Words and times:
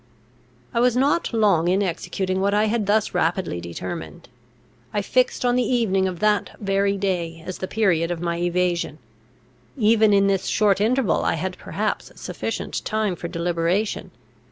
I 0.73 0.79
was 0.79 0.97
not 0.97 1.31
long 1.31 1.67
in 1.67 1.83
executing 1.83 2.41
what 2.41 2.55
I 2.55 2.63
had 2.65 2.87
thus 2.87 3.13
rapidly 3.13 3.61
determined. 3.61 4.29
I 4.95 5.03
fixed 5.03 5.45
on 5.45 5.55
the 5.55 5.63
evening 5.75 6.07
of 6.07 6.17
that 6.21 6.55
very 6.59 6.97
day 6.97 7.43
as 7.45 7.59
the 7.59 7.67
period 7.67 8.09
of 8.09 8.19
my 8.19 8.37
evasion. 8.39 8.97
Even 9.77 10.11
in 10.11 10.25
this 10.25 10.47
short 10.47 10.81
interval 10.81 11.23
I 11.23 11.35
had 11.35 11.55
perhaps 11.59 12.11
sufficient 12.19 12.83
time 12.83 13.15
for 13.15 13.27
deliberation. 13.27 14.09